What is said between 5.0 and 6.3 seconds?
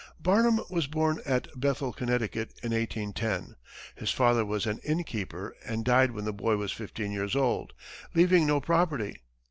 keeper and died when